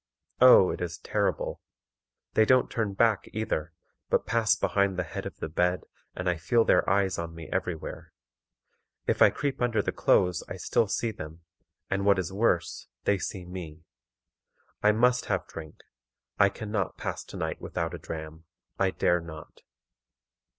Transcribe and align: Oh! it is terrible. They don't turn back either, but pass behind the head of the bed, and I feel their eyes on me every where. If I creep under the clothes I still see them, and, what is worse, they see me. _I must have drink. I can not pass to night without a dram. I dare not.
Oh! 0.39 0.71
it 0.71 0.81
is 0.81 0.97
terrible. 0.97 1.61
They 2.33 2.43
don't 2.43 2.71
turn 2.71 2.93
back 2.95 3.27
either, 3.33 3.71
but 4.09 4.25
pass 4.25 4.55
behind 4.55 4.97
the 4.97 5.03
head 5.03 5.27
of 5.27 5.37
the 5.37 5.47
bed, 5.47 5.83
and 6.15 6.27
I 6.27 6.37
feel 6.37 6.65
their 6.65 6.89
eyes 6.89 7.19
on 7.19 7.35
me 7.35 7.47
every 7.53 7.75
where. 7.75 8.11
If 9.05 9.21
I 9.21 9.29
creep 9.29 9.61
under 9.61 9.79
the 9.79 9.91
clothes 9.91 10.43
I 10.47 10.57
still 10.57 10.87
see 10.87 11.11
them, 11.11 11.41
and, 11.87 12.03
what 12.03 12.17
is 12.17 12.33
worse, 12.33 12.87
they 13.03 13.19
see 13.19 13.45
me. 13.45 13.83
_I 14.83 14.95
must 14.97 15.25
have 15.25 15.45
drink. 15.45 15.75
I 16.39 16.49
can 16.49 16.71
not 16.71 16.97
pass 16.97 17.23
to 17.25 17.37
night 17.37 17.61
without 17.61 17.93
a 17.93 17.99
dram. 17.99 18.45
I 18.79 18.89
dare 18.89 19.19
not. 19.21 19.61